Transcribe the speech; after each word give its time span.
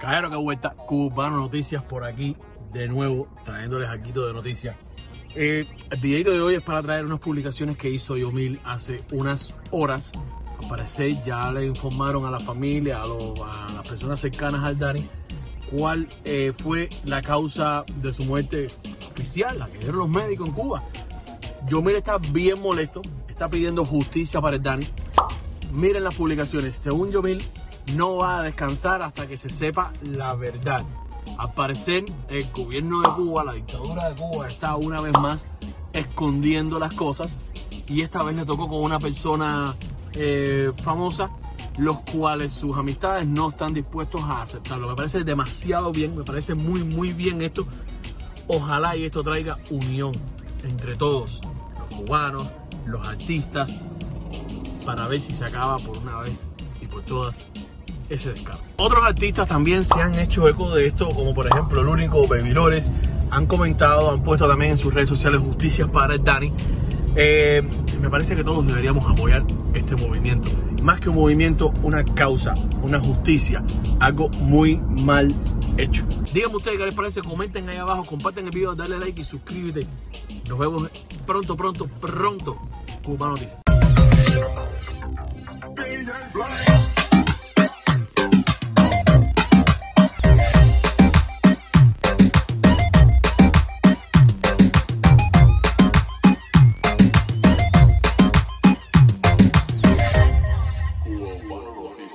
Caballero, 0.00 0.30
que 0.30 0.36
vuelta. 0.36 0.70
Cubano 0.70 1.36
Noticias 1.36 1.82
por 1.82 2.04
aquí, 2.04 2.36
de 2.72 2.88
nuevo, 2.88 3.28
trayéndoles 3.44 3.88
aquí 3.88 4.10
todo 4.12 4.28
de 4.28 4.32
noticias. 4.32 4.74
Eh, 5.36 5.66
el 5.90 6.00
video 6.00 6.32
de 6.32 6.40
hoy 6.40 6.54
es 6.54 6.62
para 6.62 6.82
traer 6.82 7.04
unas 7.04 7.20
publicaciones 7.20 7.76
que 7.76 7.88
hizo 7.90 8.16
Yomil 8.16 8.58
hace 8.64 9.02
unas 9.12 9.54
horas. 9.70 10.10
Al 10.60 10.68
parecer 10.68 11.22
ya 11.24 11.52
le 11.52 11.66
informaron 11.66 12.24
a 12.26 12.30
la 12.30 12.40
familia, 12.40 13.02
a, 13.02 13.06
lo- 13.06 13.34
las 13.74 13.86
personas 13.88 14.20
cercanas 14.20 14.62
al 14.64 14.78
Dani, 14.78 15.02
cuál 15.70 16.08
eh, 16.24 16.52
fue 16.58 16.88
la 17.04 17.22
causa 17.22 17.84
de 17.96 18.12
su 18.12 18.24
muerte 18.24 18.68
oficial, 19.12 19.58
la 19.58 19.68
que 19.68 19.78
dieron 19.78 19.98
los 19.98 20.08
médicos 20.08 20.48
en 20.48 20.54
Cuba. 20.54 20.82
Yomil 21.68 21.96
está 21.96 22.18
bien 22.18 22.60
molesto, 22.60 23.02
está 23.28 23.48
pidiendo 23.48 23.84
justicia 23.84 24.40
para 24.40 24.56
el 24.56 24.62
Dani. 24.62 24.88
Miren 25.72 26.02
las 26.04 26.14
publicaciones. 26.14 26.74
Según 26.82 27.10
Yomil, 27.12 27.48
no 27.94 28.16
va 28.16 28.38
a 28.38 28.42
descansar 28.42 29.02
hasta 29.02 29.26
que 29.26 29.36
se 29.36 29.50
sepa 29.50 29.92
la 30.02 30.34
verdad. 30.34 30.84
Al 31.38 31.52
parecer, 31.54 32.04
el 32.28 32.50
gobierno 32.50 33.00
de 33.00 33.08
Cuba, 33.08 33.44
la 33.44 33.52
dictadura 33.52 34.10
de 34.10 34.20
Cuba, 34.20 34.46
está 34.46 34.76
una 34.76 35.00
vez 35.00 35.12
más 35.18 35.44
escondiendo 35.92 36.78
las 36.78 36.94
cosas. 36.94 37.38
Y 37.86 38.02
esta 38.02 38.22
vez 38.22 38.36
le 38.36 38.44
tocó 38.44 38.68
con 38.68 38.82
una 38.82 38.98
persona 38.98 39.74
eh, 40.14 40.72
famosa, 40.82 41.30
los 41.78 42.00
cuales 42.00 42.52
sus 42.52 42.76
amistades 42.76 43.26
no 43.26 43.50
están 43.50 43.74
dispuestos 43.74 44.22
a 44.22 44.42
aceptarlo. 44.42 44.88
Me 44.88 44.94
parece 44.94 45.24
demasiado 45.24 45.92
bien, 45.92 46.16
me 46.16 46.24
parece 46.24 46.54
muy, 46.54 46.84
muy 46.84 47.12
bien 47.12 47.42
esto. 47.42 47.66
Ojalá 48.46 48.96
y 48.96 49.04
esto 49.04 49.22
traiga 49.22 49.58
unión 49.70 50.12
entre 50.64 50.96
todos, 50.96 51.40
los 51.78 52.00
cubanos, 52.00 52.46
los 52.86 53.06
artistas, 53.06 53.80
para 54.84 55.06
ver 55.08 55.20
si 55.20 55.32
se 55.32 55.44
acaba 55.44 55.78
por 55.78 55.98
una 55.98 56.18
vez 56.18 56.38
y 56.80 56.86
por 56.86 57.02
todas 57.02 57.46
ese 58.10 58.32
descaro. 58.32 58.58
Otros 58.76 59.04
artistas 59.04 59.48
también 59.48 59.84
se 59.84 60.00
han 60.00 60.16
hecho 60.16 60.46
eco 60.48 60.74
de 60.74 60.86
esto, 60.86 61.08
como 61.08 61.32
por 61.32 61.46
ejemplo 61.46 61.80
el 61.80 61.86
único 61.88 62.26
Baby 62.26 62.50
Lores, 62.50 62.90
han 63.30 63.46
comentado, 63.46 64.10
han 64.10 64.22
puesto 64.22 64.48
también 64.48 64.72
en 64.72 64.78
sus 64.78 64.92
redes 64.92 65.08
sociales 65.08 65.40
justicias 65.40 65.88
para 65.88 66.14
el 66.14 66.24
Dani. 66.24 66.52
Eh, 67.16 67.62
me 68.00 68.10
parece 68.10 68.36
que 68.36 68.44
todos 68.44 68.66
deberíamos 68.66 69.08
apoyar 69.10 69.44
este 69.74 69.96
movimiento. 69.96 70.50
Más 70.82 71.00
que 71.00 71.08
un 71.08 71.16
movimiento, 71.16 71.72
una 71.82 72.04
causa, 72.04 72.54
una 72.82 72.98
justicia, 72.98 73.62
algo 74.00 74.28
muy 74.40 74.76
mal 74.76 75.32
hecho. 75.76 76.04
Díganme 76.32 76.56
ustedes 76.56 76.78
qué 76.78 76.86
les 76.86 76.94
parece, 76.94 77.22
comenten 77.22 77.68
ahí 77.68 77.76
abajo, 77.76 78.04
comparten 78.04 78.46
el 78.46 78.50
video, 78.50 78.74
dale 78.74 78.98
like 78.98 79.20
y 79.20 79.24
suscríbete. 79.24 79.86
Nos 80.48 80.58
vemos 80.58 80.90
pronto, 81.26 81.56
pronto, 81.56 81.86
pronto. 81.86 82.58
Cubano 83.02 83.36
Noticias. 83.36 83.60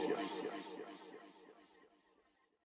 gracias. 0.08 0.65